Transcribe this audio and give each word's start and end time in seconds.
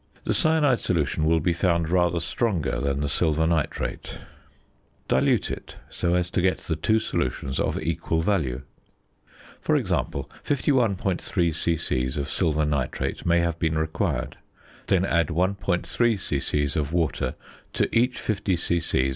The 0.23 0.33
cyanide 0.33 0.79
solution 0.79 1.25
will 1.25 1.39
be 1.39 1.53
found 1.53 1.87
rather 1.87 2.19
stronger 2.19 2.79
than 2.81 3.01
the 3.01 3.07
silver 3.07 3.45
nitrate; 3.45 4.17
dilute 5.07 5.51
it 5.51 5.75
so 5.91 6.15
as 6.15 6.31
to 6.31 6.41
get 6.41 6.57
the 6.57 6.75
two 6.75 6.99
solutions 6.99 7.59
of 7.59 7.79
equal 7.79 8.19
value. 8.23 8.63
For 9.61 9.75
example, 9.75 10.27
51.3 10.43 11.53
c.c. 11.53 12.05
of 12.19 12.31
silver 12.31 12.65
nitrate 12.65 13.27
may 13.27 13.41
have 13.41 13.59
been 13.59 13.77
required: 13.77 14.37
then 14.87 15.05
add 15.05 15.27
1.3 15.27 16.19
c.c. 16.19 16.79
of 16.79 16.91
water 16.93 17.35
to 17.73 17.87
each 17.95 18.19
50 18.19 18.55
c.c. 18.55 19.09